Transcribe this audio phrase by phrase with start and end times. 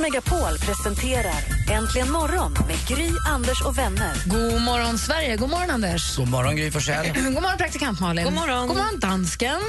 [0.00, 4.14] Megapol presenterar Äntligen morgon med Gry, Anders och vänner.
[4.26, 5.36] God morgon, Sverige.
[5.36, 6.16] God morgon, Anders.
[6.16, 7.06] God morgon, Gry Forssell.
[7.14, 8.24] God morgon, praktikant Malin.
[8.24, 8.68] God morgon.
[8.68, 9.60] God morgon, dansken.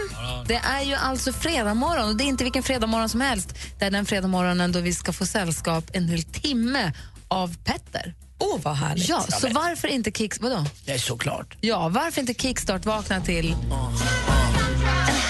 [0.48, 3.54] Det är ju alltså fredag morgon och det är inte vilken fredag morgon som helst.
[3.80, 6.94] Det är den fredag morgonen då vi ska få sällskap en hel timme
[7.28, 8.14] av Petter.
[8.40, 9.10] Åh, oh, vad härligt.
[9.10, 10.40] Ja, så varför inte kicks...
[10.40, 10.66] Vadå?
[10.86, 11.58] Det är såklart.
[11.62, 13.62] Ja, varför inte kickstart vakna till en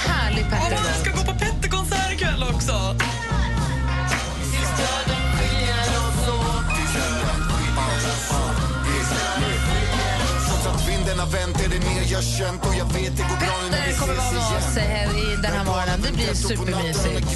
[0.08, 0.72] härlig Petter?
[0.72, 2.96] Jag ska gå på Petter-konsert ikväll också.
[13.22, 16.02] Petter kommer vara med oss eh, i den här morgonen.
[16.02, 17.28] Det blir supermysigt.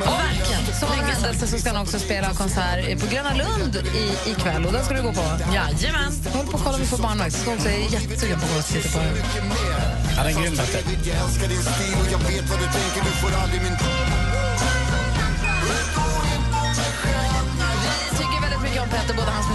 [0.00, 4.30] Och verkligen, som en händelse så ska han också spela konsert på Gröna Lund i,
[4.30, 4.66] ikväll.
[4.66, 5.24] Och den ska du gå på?
[5.54, 6.12] Jajamän.
[6.24, 7.42] Jag håller på att kolla om vi får barnvakt.
[7.46, 9.14] Jag också är jättesugen på att gå och titta på den.
[10.16, 10.82] Han är grym, Petter.
[10.86, 10.96] Vi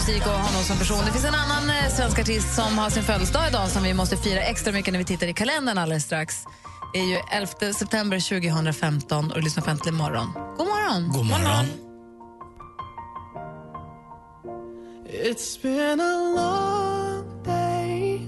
[0.08, 1.06] musik och honom som person.
[1.06, 4.18] Det finns en annan eh, svensk artist som har sin födelsedag idag som vi måste
[4.18, 6.44] fira extra mycket när vi tittar i kalendern alldeles strax.
[6.94, 10.34] Det är ju 11 september 2015 och du lyssnar på Äntligen morgon.
[10.58, 11.10] God morgon!
[11.10, 11.66] God morgon.
[15.10, 18.22] It's been a long day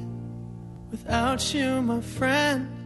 [0.91, 2.78] without you, my friend.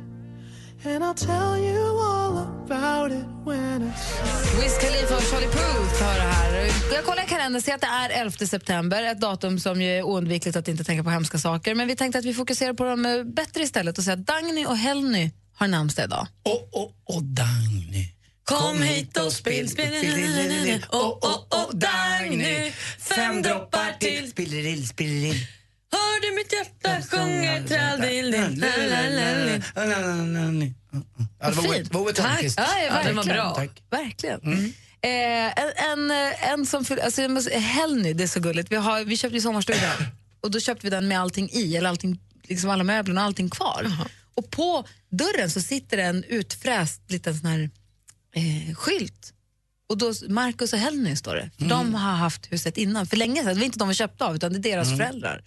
[0.86, 6.14] And I'll tell you all about it when it's Wiz Khalifa och Charlie Puth har
[6.16, 6.70] det här.
[6.94, 9.98] Jag kollar i kalendern och ser att det är 11 september, ett datum som ju
[9.98, 11.76] är oundvikligt att inte tänka på hemska saker.
[11.76, 14.78] Men vi tänkte att vi fokuserar på dem bättre istället och säger att Dagny och
[14.78, 16.28] Helny har namnsdag idag.
[16.44, 18.08] Åh, åh, åh, Dagny.
[18.44, 22.72] Kom hit och spill, spill, Åh, åh, åh, Dagny.
[23.00, 24.32] Fem droppar till.
[24.32, 25.48] Spillerill, spillerill.
[25.92, 28.32] Hör du mitt hjärta sjunger tralldill
[31.40, 31.94] Ja, det var fint.
[31.94, 32.60] var Thörnqvist.
[32.60, 33.54] Ja, ja, Ja, den var bra.
[33.56, 33.84] Tack.
[33.90, 34.74] Verkligen.
[35.02, 36.12] Eh, en, en,
[36.52, 37.04] en som fyller...
[37.04, 38.72] Alltså, Helny, det är så gulligt.
[38.72, 39.92] Vi, har, vi köpte ju sommarstugan
[40.42, 43.50] och då köpte vi den med allting i, eller allting, liksom alla möblerna och allting
[43.50, 43.92] kvar.
[44.36, 47.70] Och på dörren så sitter det en utfräst liten sån här
[48.36, 49.34] eh, skylt.
[49.90, 51.50] Och då, Marcus och Helny står det.
[51.58, 53.54] För De har haft huset innan, för länge sedan.
[53.54, 55.44] Det var inte de vi köpte av, utan det är deras föräldrar.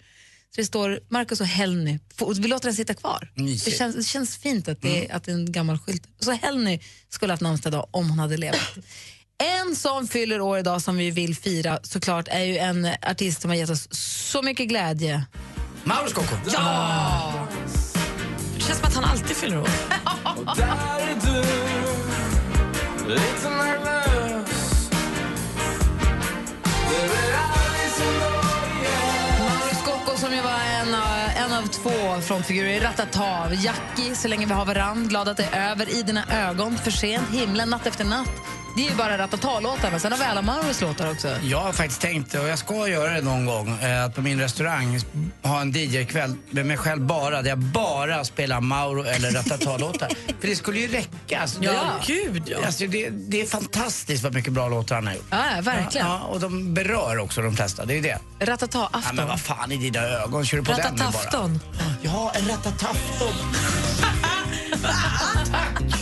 [0.55, 1.99] Så det står Marcus och Helny.
[2.39, 3.31] Vi låter den sitta kvar.
[3.35, 6.03] Det känns, det känns fint att det, är, att det är en gammal skylt.
[6.19, 8.77] Så Helny skulle haft namnsdag idag om hon hade levat.
[9.43, 13.49] En som fyller år idag som vi vill fira såklart är ju en artist som
[13.49, 15.25] har gett oss så mycket glädje.
[15.83, 16.35] Mauro Scocco.
[16.45, 16.51] Det
[18.63, 19.69] känns som att han alltid fyller år.
[31.67, 33.53] av, två frontfigurer i Ratata.
[33.53, 36.91] Jackie, Så länge vi har varann, Glad att det är över, I dina ögon, För
[36.91, 38.29] sent, Himlen, Natt efter natt.
[38.77, 39.99] Det är ju bara Ratata-låtarna.
[39.99, 41.27] Sen har vi alla Mauros låtar också.
[41.43, 44.39] Jag har faktiskt tänkt, och jag ska göra det någon gång, eh, att på min
[44.39, 44.99] restaurang
[45.43, 50.07] ha en DJ-kväll med mig själv bara, där jag bara spelar Mauro eller Ratata-låtar.
[50.39, 51.39] För det skulle ju räcka.
[51.39, 52.57] Alltså, Ja, det, gud ja.
[52.65, 55.25] Alltså, det, det är fantastiskt vad mycket bra låtar han har gjort.
[55.29, 56.07] Ja, ja, verkligen.
[56.07, 58.19] Ja, och de berör också de flesta, det är ju det.
[58.39, 59.15] Ja, Ratata-afton.
[59.15, 61.07] men vad fan i dina ögon, kör du på den nu bara?
[61.07, 61.59] Ratatafton.
[62.01, 63.33] Ja, en ratatafton.
[64.71, 65.96] Ratatafton.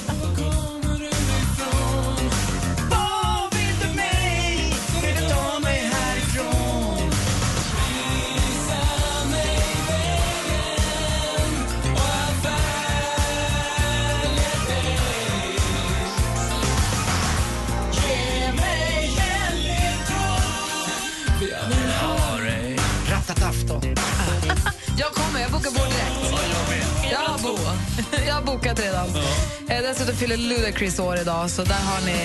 [29.86, 32.18] Dessutom fyller Ludacris år idag, så där har ni...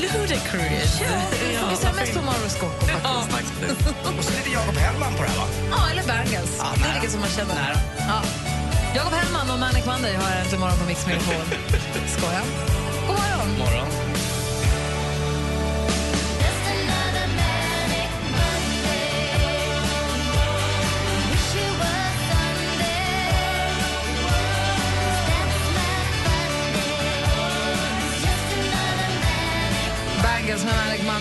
[0.00, 1.00] Ludacris.
[1.48, 2.86] Vi fokuserar mest Mauro Scocco
[3.30, 3.52] faktiskt.
[4.18, 5.46] Och så lite Jakob Hellman på det här va?
[5.70, 6.56] Ja, eller Bangles.
[6.58, 7.54] Ja, det är vilket som man känner.
[7.54, 7.76] Nära.
[8.08, 8.22] Ja.
[8.94, 11.34] Jakob Hellman och Manic Monday har jag äntligen morgon på Mix Megapol.
[12.16, 12.42] Skoja.
[13.06, 13.58] God morgon.
[13.58, 14.05] Morgon.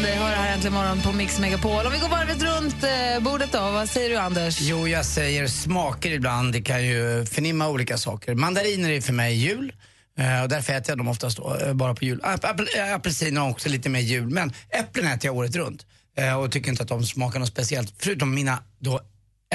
[0.05, 1.85] Sunday har det här äntligen morgon på Mix Megapol.
[1.85, 4.61] Om vi går varvet runt eh, bordet då, vad säger du Anders?
[4.61, 6.53] Jo, jag säger smaker ibland.
[6.53, 8.35] Det kan ju förnimma olika saker.
[8.35, 9.73] Mandariner är för mig jul.
[10.17, 12.21] Eh, och därför äter jag dem oftast då, bara på jul.
[12.23, 14.29] Eh, apelsiner har också lite mer jul.
[14.29, 15.85] Men äpplen äter jag året runt.
[16.39, 17.93] Och tycker inte att de smakar något speciellt.
[17.97, 18.99] Förutom mina då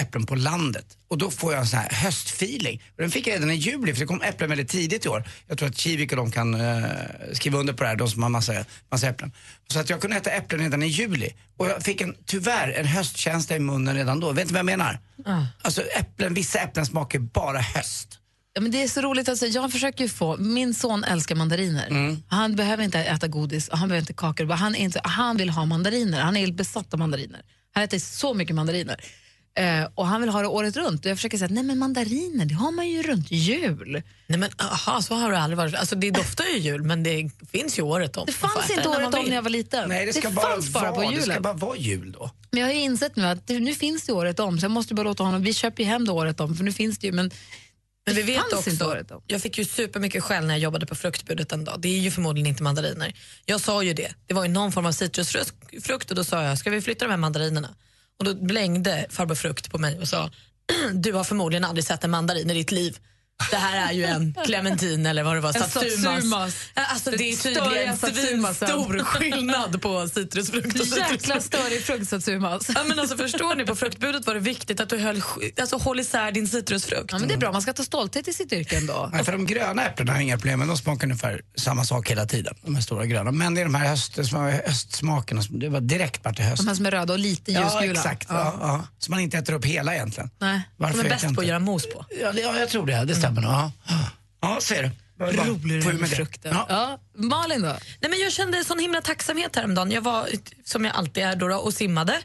[0.00, 0.86] äpplen på landet.
[1.08, 2.82] Och då får jag en sån här höstfeeling.
[2.96, 5.24] Och den fick jag redan i juli för det kom äpplen väldigt tidigt i år.
[5.46, 6.84] Jag tror att Kivik och de kan eh,
[7.32, 9.32] skriva under på det här, de som har massa, massa äpplen.
[9.68, 11.30] Så att jag kunde äta äpplen redan i juli.
[11.56, 14.32] Och jag fick en, tyvärr en höstkänsla i munnen redan då.
[14.32, 14.98] Vet ni vad jag menar?
[15.62, 18.16] Alltså äpplen, vissa äpplen smakar bara höst.
[18.52, 21.86] Ja, men det är så roligt, alltså, jag försöker få, min son älskar mandariner.
[21.86, 22.22] Mm.
[22.28, 25.64] Han behöver inte äta godis, och han behöver inte kakor, han, inte, han vill ha
[25.64, 26.20] mandariner.
[26.20, 27.42] Han är helt besatt av mandariner.
[27.72, 29.00] Han äter så mycket mandariner.
[29.54, 31.04] Eh, och han vill ha det året runt.
[31.04, 34.02] Och jag försöker säga, nej men mandariner, det har man ju runt jul.
[34.26, 35.74] Nej men aha, så har det aldrig varit.
[35.74, 38.26] Alltså det doftar ju jul men det finns ju året om.
[38.26, 39.88] Det fanns inte året om när jag var liten.
[39.88, 42.30] Nej, det ska bara, fanns bara vara, på det ska bara vara jul då.
[42.50, 44.70] Men jag har ju insett nu att det, nu finns det året om, så jag
[44.70, 47.06] måste bara låta honom, vi köper ju hem det året om, för nu finns det
[47.06, 47.30] ju, men
[48.06, 49.22] Men vi det vet också, året om.
[49.26, 51.80] jag fick ju supermycket skäll när jag jobbade på fruktbudet en dag.
[51.80, 53.14] Det är ju förmodligen inte mandariner.
[53.44, 54.14] Jag sa ju det.
[54.26, 57.10] Det var ju någon form av citrusfrukt och då sa jag, ska vi flytta de
[57.10, 57.74] här mandarinerna?
[58.20, 60.30] Och då blängde farbror Frukt på mig och sa,
[60.94, 62.98] du har förmodligen aldrig sett en mandarin i ditt liv.
[63.50, 66.54] Det här är ju en clementin eller vad det var, satsumas.
[66.74, 67.96] Alltså, det är tydligen
[68.54, 71.44] stor skillnad på citrusfrukt och Jäkla citrusfrukt.
[71.44, 72.66] störig frukt, satsumas.
[72.74, 75.22] Ja, men alltså, förstår ni, på fruktbudet var det viktigt att du höll,
[75.60, 77.12] alltså, håll isär din citrusfrukt.
[77.12, 79.10] Ja, men det är bra, man ska ta stolthet i sitt yrke ändå.
[79.12, 80.68] Nej, för de gröna äpplena har inga problem med.
[80.68, 82.54] De smakar ungefär samma sak hela tiden.
[82.64, 83.32] De här stora gröna.
[83.32, 84.16] Men det är de här höst,
[84.66, 85.42] höstsmakerna.
[85.42, 86.62] som- Det var direkt bara till höst.
[86.62, 87.92] De här som är röda och lite Ja, ljusgula.
[88.00, 88.26] exakt.
[88.30, 88.56] Ja.
[88.60, 90.30] Ja, Så man inte äter upp hela egentligen.
[90.38, 90.60] Nej.
[90.76, 92.04] Varför De är bäst på att göra mos på.
[92.22, 93.04] Ja, det, ja, jag tror det.
[93.04, 93.50] Det nog.
[93.52, 93.72] Ja,
[94.40, 94.90] ja ser du.
[95.24, 96.16] Rolig får den vi med det.
[96.16, 96.52] frukten.
[96.54, 96.66] Ja.
[96.68, 96.98] Ja.
[97.14, 97.68] Malin då?
[98.00, 99.90] Nej, men jag kände sån himla tacksamhet häromdagen.
[99.90, 100.28] Jag var,
[100.64, 102.18] som jag alltid är, då, då, och simmade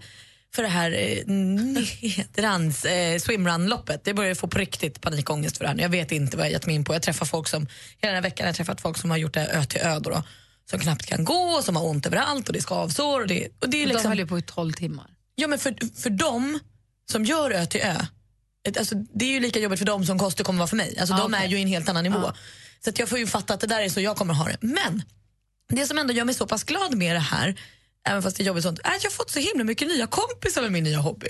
[0.55, 4.01] för det här eh, Nedrans eh, swimrun-loppet.
[4.03, 5.77] Jag började få på riktigt panikångest för det här.
[5.79, 6.93] Jag vet inte vad jag gett mig in på.
[6.93, 7.67] Jag träffar folk som,
[7.97, 9.99] hela den här veckan har jag träffat folk som har gjort det ö till ö.
[9.99, 10.23] Då, då,
[10.69, 13.21] som knappt kan gå, som har ont överallt och det är skavsår.
[13.21, 15.07] Och det, och det är De liksom, höll ju på i 12 timmar.
[15.35, 16.59] Ja, men för, för dem
[17.11, 18.05] som gör Ö till Ö,
[18.77, 20.97] alltså, det är ju lika jobbigt för dem som Koster kommer vara för mig.
[20.99, 21.49] Alltså, Ah, de är okej.
[21.51, 22.31] ju i en helt annan nivå.
[22.83, 24.57] Så att jag får ju fatta att det där är så jag kommer ha det.
[24.61, 25.03] Men
[25.69, 27.55] det som ändå gör mig så pass glad med det här,
[28.07, 30.07] även fast det är jobbigt sånt, är att jag har fått så himla mycket nya
[30.07, 31.27] kompisar med min nya hobby.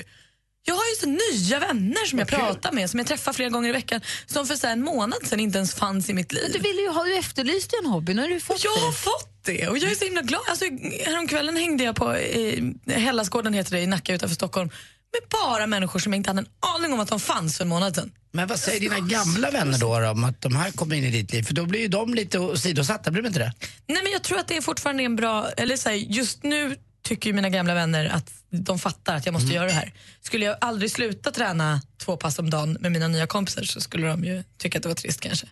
[0.67, 2.39] Jag har ju så nya vänner som jag kul.
[2.39, 5.39] pratar med, som jag träffar flera gånger i veckan, som för så en månad sedan
[5.39, 6.49] inte ens fanns i mitt liv.
[6.53, 8.87] Du ville ju ha, du efterlyste ju en hobby, nu har du fått Jag har
[8.91, 8.97] det.
[8.97, 10.41] fått det och jag är så himla glad.
[10.49, 10.65] Alltså,
[11.05, 14.69] häromkvällen hängde jag på eh, Hellasgården heter det, i Nacka utanför Stockholm
[15.15, 17.69] med bara människor som jag inte hade en aning om att de fanns för en
[17.69, 18.11] månad sedan.
[18.31, 21.11] Men vad säger dina gamla vänner då, då om att de här kommer in i
[21.11, 21.43] ditt liv?
[21.43, 23.53] För då blir ju de lite åsidosatta, blir de inte det?
[23.87, 26.75] Nej, men jag tror att det är fortfarande en bra, eller så här, just nu
[27.03, 29.93] tycker mina gamla vänner att de fattar att jag måste göra det här.
[30.21, 34.07] Skulle jag aldrig sluta träna två pass om dagen med mina nya kompisar så skulle
[34.07, 35.47] de ju tycka att det var trist kanske.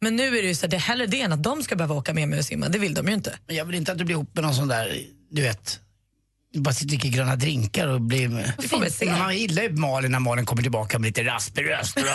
[0.00, 1.76] Men nu är det ju så här, det är hellre det än att de ska
[1.76, 3.38] behöva åka med mig och simma, det vill de ju inte.
[3.46, 5.80] Men jag vill inte att du blir ihop med någon sån där, du vet,
[6.60, 8.28] bara sitter och dricker gröna drinkar och blir...
[8.68, 9.10] Får se.
[9.10, 11.94] Man gillar ju Malin när Malin kommer tillbaka med lite raspig röst.
[11.94, 12.02] Det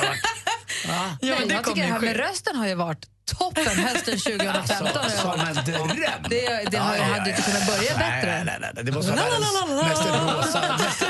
[0.87, 4.87] Ja, Nej, det jag tycker det här med rösten har ju varit toppen hösten 2015.
[4.93, 6.23] har det Som en dröm.
[6.29, 8.43] Det, det har, hade inte kunnat börja bättre.
[8.43, 8.83] nej, nej, nej.
[8.83, 11.03] Det måste vara världens mest rosa, mest,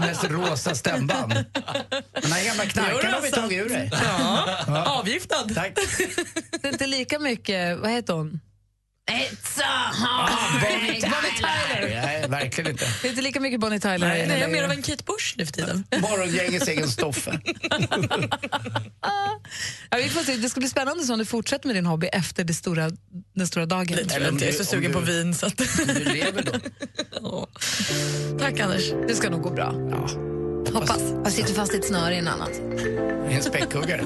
[0.00, 1.32] mest rosa stämband.
[2.22, 3.90] Den här gamla knarkaren har vi tagit ur dig.
[4.66, 4.84] Ja.
[4.86, 5.54] Avgiftad.
[5.54, 5.72] Tack.
[6.62, 8.40] Det är inte lika mycket, vad heter hon?
[9.10, 9.90] It's a
[10.60, 12.02] Bonnie Tyler.
[12.02, 12.84] Nej, verkligen inte.
[13.02, 13.98] Det är inte lika mycket Bonnie Tyler.
[14.08, 15.84] Nej, Nej, jag är mer av en Kate Bush nu för tiden.
[16.00, 17.40] Morgongängets egen Stoffe.
[19.90, 20.36] Ja, vi får se.
[20.36, 22.90] Det ska bli spännande om du fortsätter med din hobby efter det stora,
[23.34, 23.86] den stora dagen.
[23.86, 25.34] Det tror Eller jag inte, jag är så sugen du- på vin.
[25.34, 25.56] Så att...
[25.86, 26.52] Du lever då.
[27.22, 27.46] Ja.
[28.38, 28.90] Tack Anders.
[29.08, 29.74] Det ska nog gå bra.
[29.90, 30.08] Ja,
[30.72, 31.00] Hoppas.
[31.24, 32.50] Jag sitter fast i ett snöre i en annan.
[33.30, 34.04] en späckhuggare.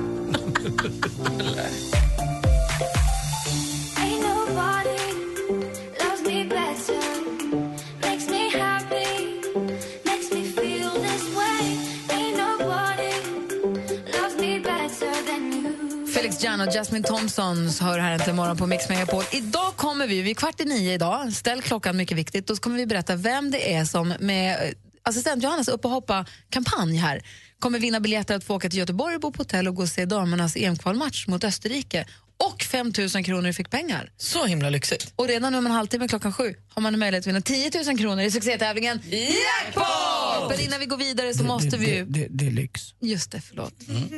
[16.41, 19.25] Jan och Jasmine Thompson hör här inte, morgon på Mix Megapol.
[19.33, 22.77] Idag kommer vi, vi är kvart i nio idag, ställ klockan mycket viktigt, då kommer
[22.77, 27.23] vi berätta vem det är som med eh, assistent Johannes upp och hoppa-kampanj här.
[27.59, 30.05] Kommer vinna biljetter att få åka till Göteborg bo på hotell och gå och se
[30.05, 32.07] damernas EM-kvalmatch mot Österrike
[32.45, 34.11] och 5 000 kronor i fick pengar.
[34.17, 35.13] Så himla lyxigt.
[35.17, 38.23] Och redan om en halvtimme klockan sju har man möjlighet att vinna 10 000 kronor
[38.23, 40.51] i succétävlingen Jackpot!
[40.51, 42.05] Men innan vi går vidare så måste vi ju...
[42.05, 42.95] Det, det, det är lyx.
[43.01, 43.75] Just det, förlåt.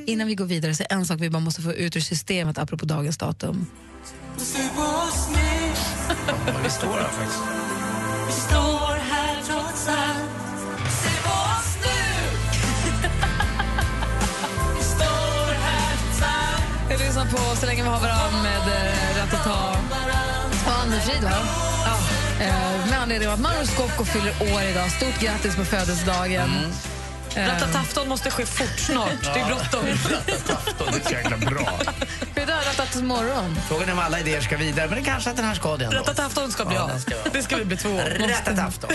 [0.06, 2.58] Innan vi går vidare så är en sak vi bara måste få ut ur systemet
[2.58, 3.66] apropå dagens datum.
[6.46, 7.40] Ja, det står här faktiskt.
[17.30, 19.50] På Så länge vi har varann med eh, Ratata
[20.66, 21.30] och Anne-Frid, va?
[21.84, 21.96] Ja.
[22.44, 24.90] Eh, med anledning av att Maros Scocco fyller år idag.
[24.90, 26.50] Stort grattis på födelsedagen.
[27.34, 29.34] Eh, Ratatafton måste ske fort snart.
[29.34, 29.84] Det är bråttom.
[30.78, 31.80] Det är så jäkla bra.
[32.70, 33.56] Är Ratatas morgon?
[33.68, 35.84] Frågan är om alla idéer ska vidare, men det kanske att den här ska det
[35.84, 35.96] ändå.
[35.96, 36.98] Ratatafton ska bli Ja, av.
[36.98, 37.14] ska.
[37.32, 38.00] Det ska vi bli två.
[38.18, 38.90] Ratatafton.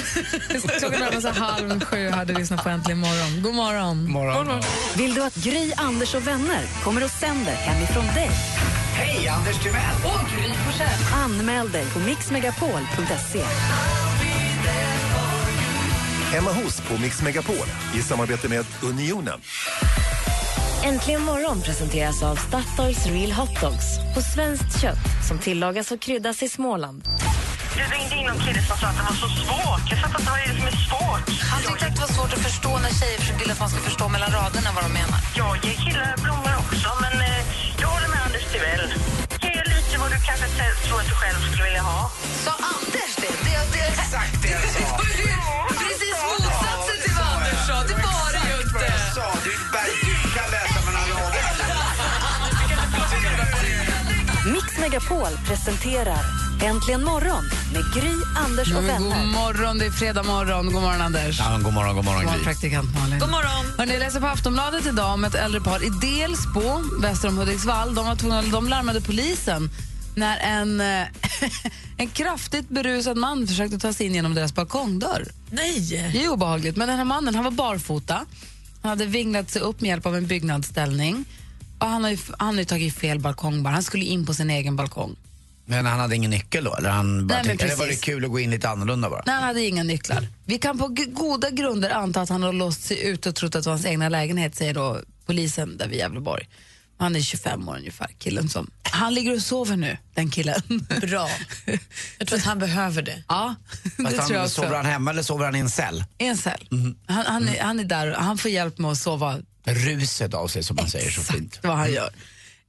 [0.80, 2.10] Klockan närmar sig halv sju.
[2.10, 3.42] Hade lyssnat på Äntligen morgon.
[3.42, 4.12] God morgon.
[4.12, 4.62] Morgon.
[4.96, 8.30] Vill du att Gry, Anders och vänner kommer och sänder hemifrån dig?
[8.94, 9.96] Hej, Anders Timell!
[11.14, 13.44] Anmäl dig på mixmegapol.se.
[16.32, 19.40] Hemma hos på Mix Megapol i samarbete med Unionen.
[20.86, 26.44] Äntligen morgon presenteras av Statoils Real Hot Dogs på svenskt kött som tillagas och kryddas
[26.44, 27.04] i Småland.
[27.78, 29.86] Det ringde in någon kille som sa att det var så svårt.
[29.92, 31.28] Jag fattar inte vad det är som är svårt.
[31.52, 34.06] Han tyckte att det var svårt att förstå när tjejer vill att man ska förstå
[34.16, 35.20] mellan raderna vad de menar.
[35.42, 37.42] Jag ger killar blommor också, men eh,
[37.82, 38.86] jag håller med Anders Tivell.
[39.44, 40.48] Ge lite vad du kanske
[40.86, 42.02] tror att du själv skulle vilja ha.
[42.46, 42.55] Sa
[54.86, 56.26] Megapol presenterar
[56.64, 59.24] Äntligen morgon med Gry, Anders och Men vänner.
[59.24, 60.66] god morgon, det är fredag morgon.
[60.66, 61.40] God morgon, Anders.
[61.40, 62.44] Ja, god morgon, god morgon, God morgon, Gry.
[62.44, 63.20] praktikant Malin.
[63.20, 63.66] God morgon.
[63.78, 67.96] Hörrni, jag läser på Aftonbladet idag om ett äldre par i Delsbo, väster om Hudiksvall.
[67.96, 69.70] De, var tvungna, de larmade polisen
[70.16, 71.08] när en, eh,
[71.98, 75.28] en kraftigt berusad man försökte ta sig in genom deras balkongdörr.
[75.52, 76.10] Nej.
[76.14, 78.26] Det är obehagligt, men den här mannen han var barfota.
[78.82, 81.26] Han hade vinglat sig upp med hjälp av en byggnadsställning.
[81.86, 83.74] Och han har ju, han har tagit fel balkong bara.
[83.74, 85.16] Han skulle in på sin egen balkong.
[85.66, 86.76] Men han hade ingen nyckel då?
[86.76, 89.24] Eller, han bara Nej, tänkte, eller var det kul att gå in lite annorlunda bara?
[89.26, 90.28] Nej, han hade inga nycklar.
[90.46, 93.64] Vi kan på goda grunder anta att han har låst sig ut och trott att
[93.64, 96.48] det var hans egna lägenhet, säger då polisen där vid Gävleborg.
[96.98, 98.70] Han är 25 år ungefär, killen som...
[98.84, 100.62] Han ligger och sover nu, den killen.
[101.02, 101.30] Bra.
[102.18, 103.24] Jag tror att han behöver det.
[103.28, 103.56] Ja,
[103.98, 104.62] det Fast tror jag han, också.
[104.62, 106.04] sover han hemma eller sover han i en cell?
[106.18, 106.68] I en cell.
[107.08, 110.48] Han, han, är, han är där och han får hjälp med att sova Ruset av
[110.48, 111.48] sig som man säger så fint.
[111.48, 112.10] exakt vad han gör.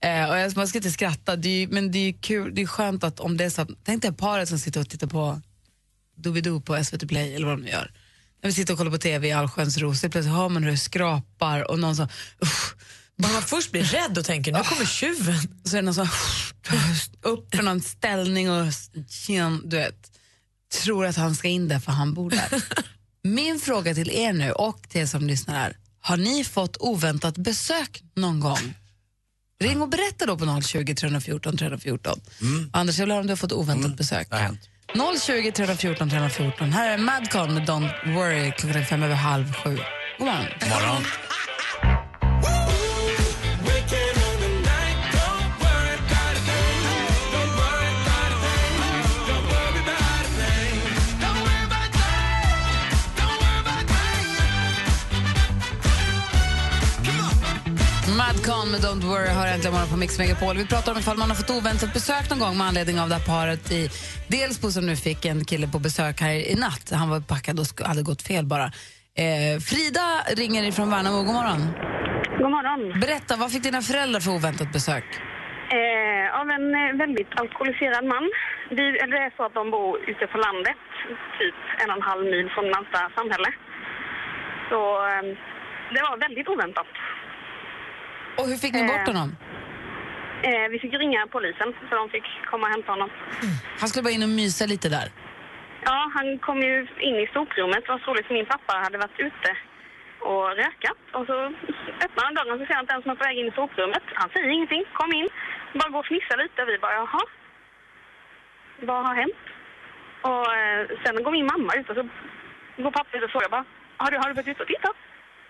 [0.01, 2.67] Eh, och jag, man ska inte skratta, det är, men det är kul, det är
[2.67, 5.41] skönt att om det är så att, tänk dig paret som sitter och tittar på
[6.17, 7.93] Doobidoo på SVT Play eller vad de gör.
[8.43, 10.71] När vi sitter och kollar på TV i Allsköns ros, så plötsligt hör man hur
[10.71, 12.09] det skrapar och någon som
[12.43, 12.75] usch,
[13.17, 15.39] Man man först blir rädd och tänker nu kommer tjuven.
[15.65, 16.09] så är det någon som
[17.23, 18.67] upp för någon ställning och
[19.65, 20.11] du vet,
[20.83, 22.63] tror att han ska in där för han bor där.
[23.23, 25.77] Min fråga till er nu och till er som lyssnar är,
[26.07, 28.75] har ni fått oväntat besök någon gång?
[29.61, 32.21] Ring och berätta då på 020 314 314.
[32.73, 34.31] Anders, jag vill höra om du har fått oväntat besök.
[34.31, 34.61] Det har hänt.
[35.27, 36.73] 020 314 314.
[36.73, 39.79] Här är Madcon med Don't Worry klockan är fem över halv sju.
[40.19, 40.45] God morgon.
[40.69, 41.03] Morgon.
[58.23, 60.55] Madcon med Don't Worry har äntligen morgon på Mix Megapol.
[60.63, 63.17] Vi pratar om ifall man har fått oväntat besök någon gång med anledning av det
[63.19, 63.83] här paret i
[64.35, 66.87] Delsbo som nu fick en kille på besök här i natt.
[67.01, 68.67] Han var packad och hade gått fel bara.
[69.25, 70.07] Eh, Frida
[70.41, 71.19] ringer ifrån Värnamo.
[71.29, 71.63] God morgon.
[72.43, 72.81] God morgon.
[73.05, 75.07] Berätta, vad fick dina föräldrar för oväntat besök?
[75.79, 78.25] Eh, av en eh, väldigt alkoholiserad man.
[78.77, 80.81] Vi, det är så att de bor ute på landet,
[81.39, 83.51] typ en och en halv mil från närmsta samhälle.
[84.71, 84.81] Så
[85.11, 85.25] eh,
[85.95, 86.91] det var väldigt oväntat.
[88.39, 89.13] Och hur fick ni bort Eh.
[89.15, 89.37] honom?
[90.49, 93.11] Eh, vi fick ringa polisen så de fick komma och hämta honom.
[93.81, 95.09] Han skulle bara in och mysa lite där.
[95.89, 96.75] Ja, han kom ju
[97.09, 97.81] in i soprummet.
[97.87, 99.51] Det var så roligt för min pappa hade varit ute
[100.31, 100.99] och rökat.
[101.17, 101.37] Och så
[102.05, 103.55] öppnar han dörren och så ser han att den som är på väg in i
[103.61, 104.03] soprummet.
[104.15, 105.29] Han säger ingenting, kom in.
[105.79, 106.65] Bara går och fnissar lite.
[106.65, 107.23] Vi bara, jaha.
[108.89, 109.43] Vad har hänt?
[110.31, 112.03] Och eh, sen går min mamma ut och så
[112.83, 113.65] går pappa ut och frågar bara,
[113.97, 114.97] har du, har du varit ute och tittat?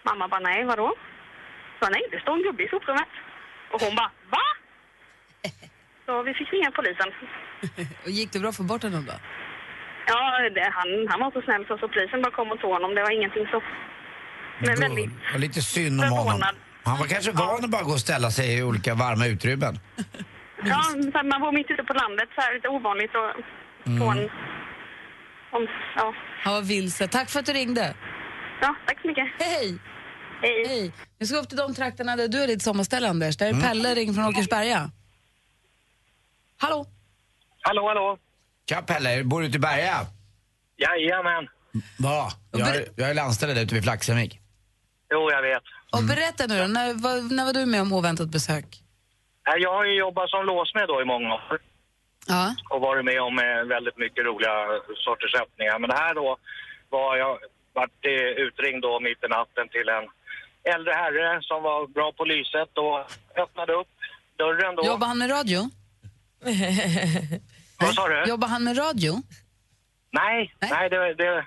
[0.09, 0.89] Mamma bara, nej, vadå?
[1.81, 3.11] Så nej, det står en gubbe i soprummet.
[3.73, 4.45] Och hon bara, va?
[6.07, 7.09] Så vi fick ringa polisen.
[8.05, 9.13] Och gick det bra att få bort honom då?
[10.07, 10.21] Ja,
[10.57, 12.95] det, han, han var så snäll så, så polisen bara kom och tog honom.
[12.95, 13.63] Det var ingenting så...
[14.59, 15.11] Men väldigt...
[15.33, 16.43] Var lite synd om honom.
[16.85, 19.75] Han var kanske van att bara gå och ställa sig i olika varma utrymmen.
[20.65, 20.83] Ja,
[21.23, 23.31] man bor mitt ute på landet, så här lite ovanligt och
[23.87, 24.01] Mm.
[24.01, 24.31] på en...
[25.51, 26.15] Om, ja.
[26.43, 27.09] Han var vilse.
[27.09, 27.95] Tack för att du ringde.
[28.61, 29.27] ja, tack så mycket.
[29.39, 29.79] Hej!
[30.43, 30.65] Hej.
[30.69, 30.93] Hej.
[31.19, 33.37] Nu ska vi upp till de trakterna där du är ditt sommarställe, Anders.
[33.37, 34.91] Där är Pelle ring från Åkersberga.
[36.59, 36.87] Hallå?
[37.61, 38.19] Hallå, hallå.
[38.69, 40.07] Tja Pelle, bor du ute i Berga?
[40.77, 41.49] Jajamän.
[41.99, 42.29] Va?
[42.53, 44.41] Jag, är- jag är landställd där ute vid Flaxemvik.
[45.11, 45.63] Jo, jag vet.
[45.93, 48.67] Och berätta nu då, när, var, när var du med om oväntat besök?
[49.47, 51.59] Nej, Jag har ju jobbat som låsmed då i många år
[52.29, 52.55] Ja.
[52.71, 54.55] och varit med om eh, väldigt mycket roliga
[55.05, 55.79] sorters öppningar.
[55.79, 56.37] Men det här då
[56.89, 57.39] var jag
[57.73, 60.05] vart eh, utringd då mitt i natten till en
[60.75, 62.99] äldre herre som var bra på lyset och
[63.43, 63.89] öppnade upp
[64.37, 64.87] dörren då.
[64.87, 65.61] Jobbar han med radio?
[67.81, 68.25] Vad sa du?
[68.29, 69.13] Jobbar han med radio?
[70.11, 71.45] Nej, nej, det, det,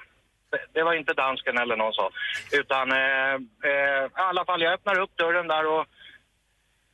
[0.73, 2.09] det var inte dansken eller någon så.
[2.51, 3.33] Utan eh,
[3.69, 5.85] eh, i alla fall, jag öppnar upp dörren där och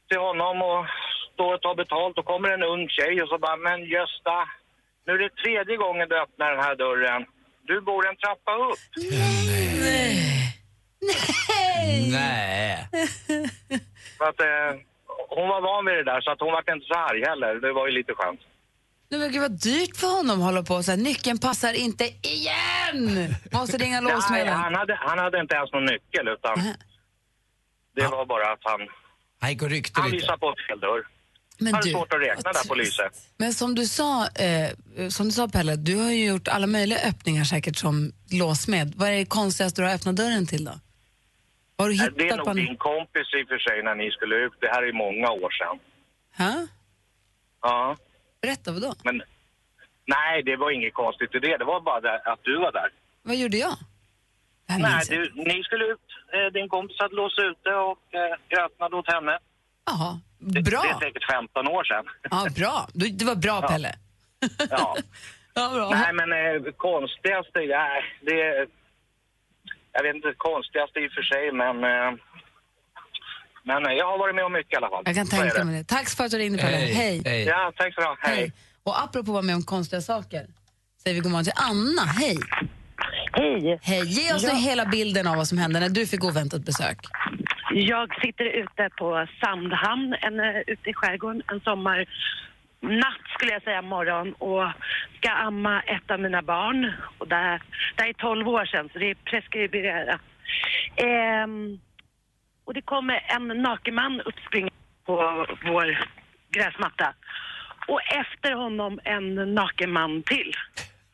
[0.09, 0.85] till honom och
[1.33, 4.49] står och tar betalt och kommer en ung tjej och så bara, men Gösta,
[5.05, 7.25] nu är det tredje gången du öppnar den här dörren.
[7.61, 8.79] Du bor en trappa upp.
[9.81, 10.34] Nej.
[14.17, 14.71] Så att, eh,
[15.29, 17.55] hon var van vid det där så att hon var inte så arg heller.
[17.65, 18.39] Det var ju lite skönt.
[19.09, 22.03] Nej, men gud vad dyrt för honom att hålla på så här, nyckeln passar inte
[22.21, 23.35] igen!
[23.51, 24.53] Måste ringa Nej, låsmedlen.
[24.53, 26.73] han hade, han hade inte ens någon nyckel utan
[27.95, 28.79] det var bara att han,
[29.39, 30.21] Han gick och ryckte han lite.
[30.21, 31.07] visade på fel dörr.
[31.57, 33.13] Men hade du, svårt att räkna där på lyset.
[33.37, 34.69] Men som du sa, eh,
[35.09, 38.93] som du sa Pelle, du har ju gjort alla möjliga öppningar säkert som låsmed.
[38.95, 40.71] Vad är det konstigaste du har öppnat dörren till då?
[41.77, 44.35] Har du hittat Det är nog din kompis i och för sig när ni skulle
[44.35, 44.53] ut.
[44.59, 45.79] Det här är många år sedan.
[46.37, 46.67] Ha?
[47.61, 47.97] Ja.
[48.41, 48.93] Berätta, vad då?
[49.03, 49.21] Men
[50.05, 51.57] nej, det var inget konstigt i det.
[51.57, 52.89] Det var bara det att du var där.
[53.21, 53.75] Vad gjorde jag?
[54.67, 55.99] Nej, du, ni skulle ut.
[56.33, 59.39] Eh, Din kompis hade låst ute och eh, jag öppnade åt henne.
[59.85, 60.81] Jaha, Det, bra.
[60.81, 62.05] det är säkert 15 år sedan.
[62.31, 62.87] Ja, bra.
[62.93, 63.67] Du, det var bra, Ja.
[63.67, 63.95] Pelle.
[64.69, 64.95] Ja.
[65.57, 65.89] Ja, bra.
[65.89, 66.31] Nej, men
[66.65, 68.67] eh, konstigaste, nej, det.
[69.95, 71.75] Jag vet inte konstigaste i och för sig, men...
[71.91, 72.11] Eh,
[73.69, 75.03] men eh, jag har varit med om mycket i alla fall.
[75.05, 75.83] Jag kan tänka mig det.
[75.95, 76.77] Tack för att du ringde, Pelle.
[76.77, 77.43] Hej.
[77.47, 78.51] Ja, tack så du Hej.
[78.83, 80.43] Och apropå att vara med om konstiga saker
[81.03, 82.01] säger vi god morgon till Anna.
[82.01, 82.37] Hej.
[83.33, 83.79] Hej.
[83.81, 84.03] Hej.
[84.05, 84.53] Ge oss Ja.
[84.53, 86.97] nu hela bilden av vad som hände när du fick oväntat besök.
[87.73, 92.05] Jag sitter ute på Sandhamn, en, eh, ute i skärgården, en sommar
[92.89, 94.71] natt skulle jag säga, morgon och
[95.17, 96.93] ska amma ett av mina barn.
[97.17, 97.61] Och det, här-
[97.95, 100.21] det här är 12 år sedan så det är preskriberat.
[100.95, 101.79] Ehm,
[102.65, 104.69] och det kommer en naken man uppspringa
[105.05, 105.99] på vår
[106.49, 107.13] gräsmatta.
[107.87, 110.51] Och efter honom en naken man till.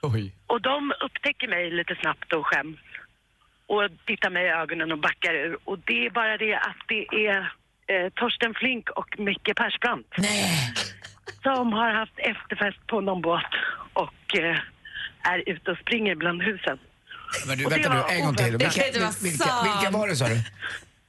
[0.02, 0.36] Oj.
[0.48, 2.78] Och de upptäcker mig lite snabbt och skäms.
[3.66, 5.58] Och tittar mig i ögonen och backar ur.
[5.64, 7.54] Och det är bara det att det är
[7.88, 10.08] eh, Torsten Flink och Micke Persbrandt.
[11.44, 13.52] Som har haft efterfest på någon båt
[13.94, 14.58] och eh,
[15.34, 16.80] är ute och springer bland husen.
[17.48, 18.58] Men du, Och vänta nu, en gång till.
[18.58, 19.68] vilka, sant.
[19.68, 20.38] vilka var det sa du?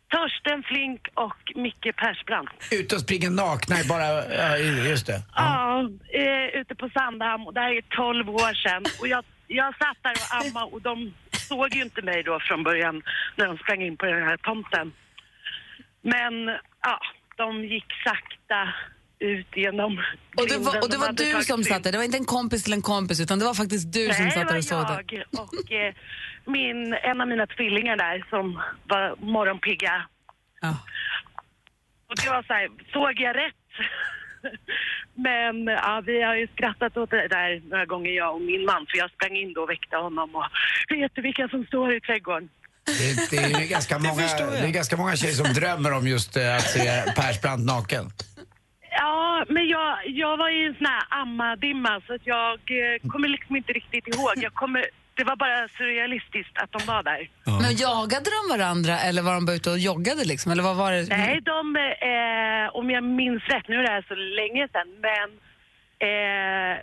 [0.08, 2.50] Torsten Flink och Micke Persbrandt.
[2.72, 4.34] Ute och springer nakna i bara...
[4.34, 5.22] Ja, just det.
[5.34, 5.80] Ja,
[6.12, 8.82] eh, ute på Sandhamn och det här är 12 år sedan.
[9.00, 12.62] Och jag, jag satt där och ammade och de såg ju inte mig då från
[12.62, 13.02] början
[13.36, 14.92] när de sprang in på den här tomten.
[16.02, 16.34] Men
[16.82, 16.98] ja,
[17.36, 18.74] de gick sakta
[19.22, 19.92] ut genom
[20.36, 21.92] Och det var, och det de var du som satt där.
[21.92, 24.34] Det var inte en kompis till en kompis utan det var faktiskt du som Nej,
[24.34, 24.94] satt där och såg det det.
[24.94, 25.94] var jag och eh,
[26.44, 29.94] min, en av mina tvillingar där som var morgonpigga.
[32.08, 33.54] Och det var så här, såg jag rätt?
[35.14, 38.86] Men ja, vi har ju skrattat åt det där några gånger jag och min man
[38.90, 40.44] för jag sprang in då och väckte honom och
[40.88, 42.48] vet du vilka som står i trädgården?
[42.86, 44.52] Det, det är ganska många, jag.
[44.52, 48.12] det är ganska många tjejer som drömmer om just eh, att se Persbrandt naken.
[49.04, 53.28] Ja, men jag, jag var i en sån här ammadimma så att jag eh, kommer
[53.28, 54.32] liksom inte riktigt ihåg.
[54.36, 57.30] Jag kommer, det var bara surrealistiskt att de var där.
[57.44, 60.52] Men jagade de varandra eller var de bara ute och joggade liksom?
[60.52, 61.06] Eller vad var det?
[61.08, 61.76] Nej, de,
[62.10, 65.28] eh, om jag minns rätt, nu är det här så länge sedan, men
[66.08, 66.74] eh,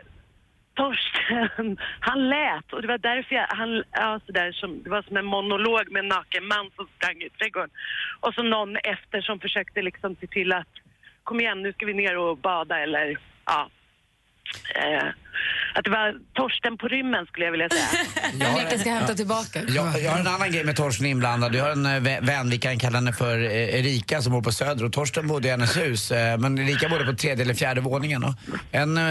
[0.80, 1.78] Torsten,
[2.10, 5.18] han lät och det var därför jag, han, ja, så där, som, det var som
[5.18, 7.70] en monolog med en naken man som sprang i trädgården.
[8.20, 10.74] Och så någon efter som försökte liksom se till att,
[11.30, 13.06] kom igen nu ska vi ner och bada eller,
[13.46, 13.62] ja.
[14.76, 15.08] Eh,
[15.76, 17.88] att det var Torsten på rymmen skulle jag vilja säga.
[18.54, 19.60] Micke ska hämta tillbaka.
[19.68, 21.56] Jag, jag har en annan grej med Torsten inblandad.
[21.56, 24.42] Jag har en eh, vä- vän, vi kan kalla henne för eh, Erika, som bor
[24.42, 24.86] på Söder.
[24.86, 28.24] Och Torsten bodde i hennes hus, eh, men Erika bodde på tredje eller fjärde våningen.
[28.24, 28.34] Och
[28.72, 29.04] en eh,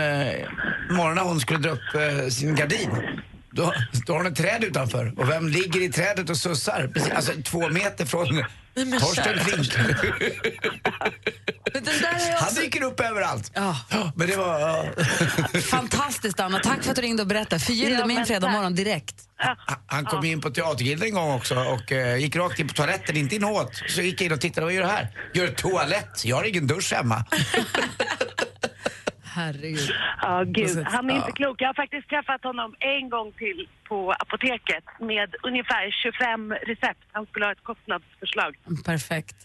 [0.90, 2.90] morgon när hon skulle dra upp eh, sin gardin,
[3.50, 3.74] då,
[4.06, 5.12] då har hon ett träd utanför.
[5.16, 6.90] Och vem ligger i trädet och sussar?
[6.94, 8.44] Precis, alltså två meter från
[9.00, 9.74] Torsten Flink.
[12.40, 13.52] Han dyker upp överallt.
[13.54, 13.76] Ja.
[14.16, 14.60] Men det var...
[14.60, 14.84] ja.
[15.60, 17.60] Fantastiskt Anna, tack för att du ringde och berättade.
[17.60, 19.14] Förgyllde Ja, min fredag morgon direkt.
[19.86, 23.16] Han kom in på Teatergilden en gång också och eh, gick rakt in på toaletten,
[23.16, 23.82] inte in åt.
[23.88, 25.08] Så gick jag in och tittade, vad gör du här?
[25.34, 27.24] Gör toalett, jag har ingen dusch hemma.
[29.42, 29.90] herregud.
[30.22, 30.84] Ja, gud.
[30.86, 31.34] Han är inte Ja.
[31.40, 31.56] klok.
[31.62, 37.02] Jag har faktiskt träffat honom en gång till på apoteket med ungefär 25 recept.
[37.12, 38.50] Han skulle ha ett kostnadsförslag.
[38.84, 39.36] Perfekt.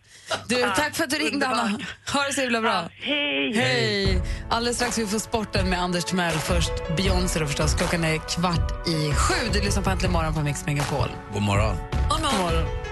[0.49, 1.59] Du, Ja, tack för att du ringde, underbart.
[1.59, 1.79] Anna.
[2.13, 2.71] Ha det så himla bra.
[2.73, 3.53] Ja, hej.
[3.55, 4.21] Hej!
[4.49, 6.33] Alldeles strax vi får sporten med Anders Timell.
[6.33, 7.73] Först Beyoncé då förstås.
[7.75, 9.49] Klockan är kvart i sju.
[9.53, 11.09] Du lyssnar på Äntligen morgon på Mix Megapol.
[11.33, 11.75] God morgon.
[12.09, 12.82] God morgon.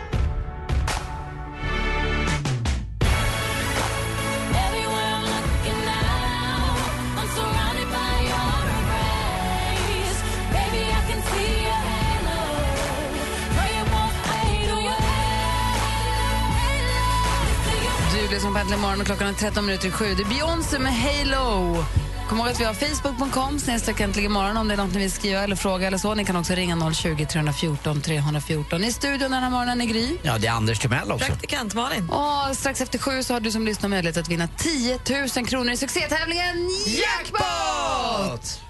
[18.32, 20.14] Du lyssnar på Äntligen morgon och klockan är 13 minuter i sju.
[20.16, 21.86] Det är Beyoncé med Halo.
[22.30, 25.12] Kom ihåg att vi har facebook.com snedstreck äntligen morgon om det är något ni vill
[25.12, 26.16] skriva eller fråga eller så.
[26.16, 28.84] Ni kan också ringa 020 314 314.
[28.84, 30.18] I studion den här morgonen är Gry.
[30.22, 31.26] Ja, det är Anders Timell också.
[31.26, 32.10] Praktikant Malin.
[32.10, 35.00] Och strax efter sju så har du som lyssnar möjlighet att vinna 10
[35.36, 38.62] 000 kronor i succétävlingen Jackpot!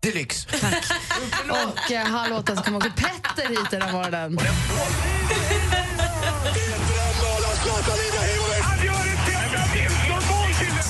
[0.00, 0.48] Deluxe.
[1.50, 4.38] Och eh, halv åtta så kommer också Petter hit den här morgonen.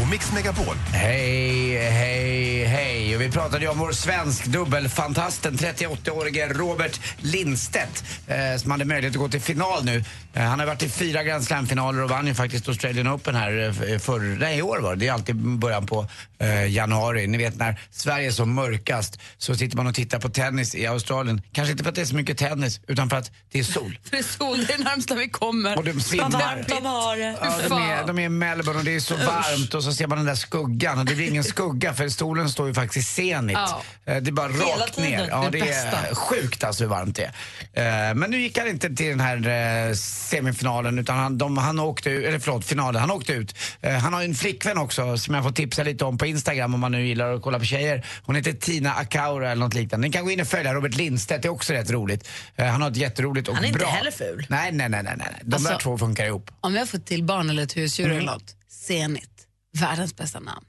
[0.00, 0.76] och Mix Megapol.
[0.92, 3.16] Hej, hej, hej.
[3.16, 9.20] Vi pratade ju om vår svensk dubbelfantasten, 38-årige Robert Lindstedt, eh, som hade möjlighet att
[9.20, 10.04] gå till final nu.
[10.34, 13.66] Eh, han har varit i fyra Grand Slam-finaler och vann ju faktiskt Australian Open här
[13.92, 15.00] eh, för, nej, i år var det.
[15.00, 16.06] Det är alltid början på
[16.38, 17.26] eh, januari.
[17.26, 20.86] Ni vet när Sverige är som mörkast så sitter man och tittar på tennis i
[20.86, 21.42] Australien.
[21.52, 23.98] Kanske inte för att det är så mycket tennis, utan för att det är sol.
[24.04, 25.78] För det är sol, det är närmsta vi kommer.
[25.78, 26.30] Och de svimmar.
[26.30, 27.36] Vad varmt de har det.
[27.40, 30.06] Ja, de, är, de är i Melbourne och det är så varmt och så ser
[30.06, 33.22] man den där skuggan och det blir ingen skugga för stolen står ju faktiskt i
[33.22, 33.56] zenit.
[33.56, 33.82] Ja.
[34.04, 35.10] Eh, Det är bara Hela rakt tiden.
[35.10, 35.28] ner.
[35.30, 37.30] Ja, Det det är sjukt alltså hur varmt det
[37.72, 38.08] är.
[38.10, 41.78] Eh, Men nu gick han inte till den här eh, semifinalen utan han, de, han
[41.80, 43.00] åkte ut, eller förlåt, finalen.
[43.00, 43.54] Han åkte ut.
[44.02, 46.80] Han har ju en flickvän också som jag får tipsa lite om på Instagram om
[46.80, 48.06] man nu gillar att kolla på tjejer.
[48.22, 50.06] Hon heter Tina Akaura eller något liknande.
[50.08, 52.28] Ni kan gå in och följa Robert Lindstedt, det är också rätt roligt.
[52.56, 53.88] Han har ett jätteroligt och Han är inte bra...
[53.88, 54.46] heller ful.
[54.48, 55.14] Nej, nej, nej, nej.
[55.18, 55.28] nej.
[55.42, 56.50] De där Alltså- två funkar ihop.
[56.60, 58.18] Om jag får till barn eller ett husdjur Mm.
[58.18, 59.28] eller något, Zenit.
[59.72, 60.66] Världens bästa namn.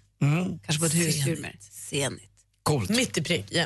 [0.65, 1.57] Kanske på ett husdjur med.
[1.59, 2.29] Zenit.
[2.63, 2.89] Coolt.
[2.89, 3.65] Mitt i prick, ja.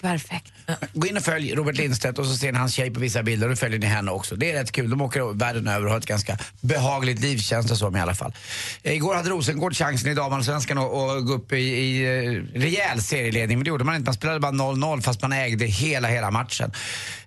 [0.00, 0.52] Perfekt.
[0.92, 3.46] Gå in och följ Robert Lindstedt och så ser ni hans tjej på vissa bilder
[3.46, 4.36] och då följer ni henne också.
[4.36, 4.90] Det är rätt kul.
[4.90, 8.14] De åker världen över och har ett ganska behagligt liv känns det som i alla
[8.14, 8.34] fall.
[8.82, 13.58] Igår hade Rosengård chansen i damallsvenskan att att gå upp i, i eh, rejäl serieledning
[13.58, 14.08] men det gjorde man inte.
[14.08, 16.72] Man spelade bara 0-0 fast man ägde hela, hela matchen.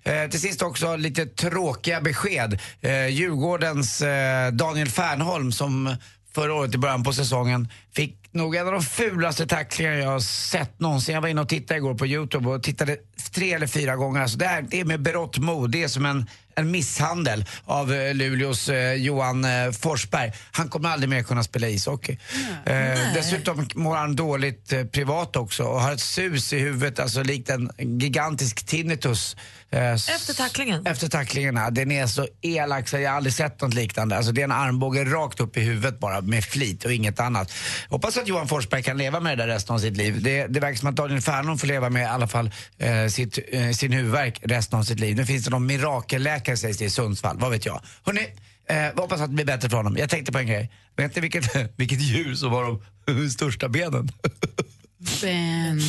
[0.02, 2.60] Eh, till sist också lite tråkiga besked.
[2.80, 5.96] Eh, Djurgårdens eh, Daniel Fernholm som
[6.34, 10.20] förra året i början på säsongen fick nog en av de fulaste tacklingar jag har
[10.20, 11.14] sett någonsin.
[11.14, 12.96] Jag var inne och tittade igår på Youtube och tittade
[13.32, 14.20] tre eller fyra gånger.
[14.20, 15.70] Alltså det, här, det är med berått mod.
[15.70, 20.32] Det är som en, en misshandel av eh, Luleås eh, Johan eh, Forsberg.
[20.52, 22.18] Han kommer aldrig mer kunna spela ishockey.
[22.66, 22.74] Eh,
[23.14, 27.50] dessutom mår han dåligt eh, privat också och har ett sus i huvudet, alltså likt
[27.50, 29.36] en gigantisk tinnitus.
[29.74, 30.86] Eh, Efter tacklingen?
[30.86, 31.70] efter tacklingarna.
[31.70, 34.16] Den är så elak så jag har aldrig sett något liknande.
[34.16, 37.52] Alltså det är en armbåge rakt upp i huvudet bara med flit och inget annat.
[37.88, 40.22] Hoppas att Johan Forsberg kan leva med det där resten av sitt liv.
[40.22, 43.38] Det, det verkar som att Daniel Fernholm får leva med i alla fall eh, sitt,
[43.52, 45.16] eh, sin huvudvärk resten av sitt liv.
[45.16, 47.80] Nu finns det någon mirakelläkare sägs det i Sundsvall, vad vet jag.
[48.02, 48.26] Hörrni,
[48.68, 49.96] eh, hoppas att det blir bättre för honom.
[49.98, 50.70] Jag tänkte på en grej.
[50.96, 54.08] Vet ni vilket, vilket djur som har de största benen?
[55.22, 55.80] Ben...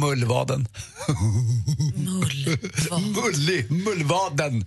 [0.00, 0.68] Mullvaden.
[3.16, 4.64] Mullig, mullvaden.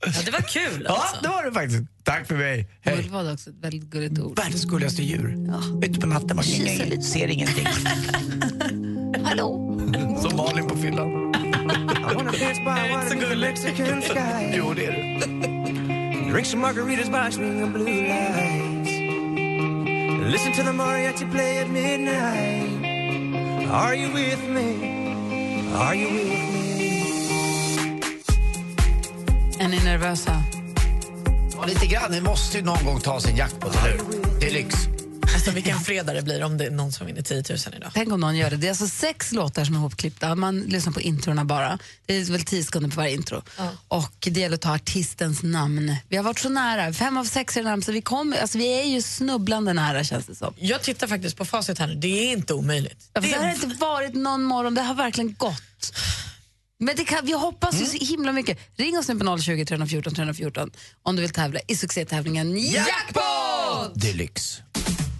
[0.00, 1.22] Ja, det var kul Ja, alltså.
[1.22, 1.82] det var det faktiskt.
[2.02, 2.68] Tack för mig.
[2.80, 2.96] Hej.
[2.96, 4.36] Mullvad är också ett väldigt gulligt ord.
[4.38, 5.36] Världens gulligaste djur.
[5.82, 7.02] Ute på natten, man lite.
[7.02, 7.66] ser ingenting.
[9.24, 9.80] Hallå?
[10.22, 11.34] Som Malin på fyllan.
[13.08, 14.56] så good Mexican sky.
[14.56, 16.32] Jo, det är du.
[16.32, 18.83] Drink some margaritas by swinging blue lights.
[20.56, 22.84] To the mariachi play at midnight.
[23.70, 25.72] Are you with me?
[25.74, 28.00] Are you with me?
[29.58, 30.42] Är ni nervösa?
[31.56, 32.10] Ja, lite grann.
[32.10, 34.00] Ni måste ju någon gång ta sin jackpot, eller hur?
[34.40, 34.88] Det är lyx.
[35.44, 37.90] Alltså vilken fredag det blir om det är någon som vinner 10 000 idag.
[37.94, 38.56] Tänk om någon gör det.
[38.56, 40.34] Det är alltså sex låtar som är ihopklippta.
[40.34, 41.78] Man lyssnar på introna bara.
[42.06, 43.42] Det är väl tio sekunder på varje intro.
[43.88, 45.96] Och det gäller att ta artistens namn.
[46.08, 46.92] Vi har varit så nära.
[46.92, 47.92] Fem av sex är det närmsta.
[47.92, 50.54] Vi, kom, alltså, vi är ju snubblande nära känns det som.
[50.56, 51.94] Jag tittar faktiskt på facit här nu.
[51.94, 53.10] Det är inte omöjligt.
[53.12, 55.94] Ja, Det det har inte varit någon morgon, det har verkligen gått.
[56.78, 58.58] Men det kan, vi hoppas ju så himla mycket.
[58.76, 60.70] Ring oss nu på 020 314 314
[61.02, 63.94] om du vill tävla i succétävlingen Jackpot!
[63.94, 64.62] Deluxe.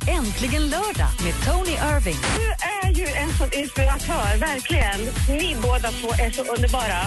[0.08, 2.16] Äntligen lördag med Tony Irving.
[2.36, 2.46] Du
[2.82, 5.00] är ju en sån inspiratör, verkligen.
[5.28, 7.00] Ni båda två är så underbara.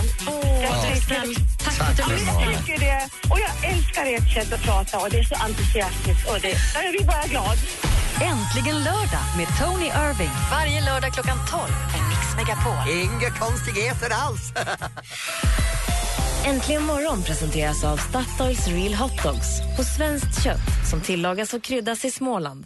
[0.62, 1.22] jag tycker,
[1.64, 2.04] Tack för att du
[2.52, 3.10] Jag tycker det.
[3.32, 6.30] Och jag älskar ert sätt att prata och det är så entusiastiskt.
[6.30, 7.58] Och det, jag blir bara glad.
[8.22, 10.36] Äntligen lördag med Tony Irving.
[10.52, 12.84] Varje lördag klockan 12 på Mix Megapol.
[13.04, 14.54] Inga konstigheter alls.
[16.46, 22.06] Äntligen morgon presenteras av Statoils Real Hot Dogs på svenskt kött som tillagas och kryddas
[22.06, 22.66] i Småland.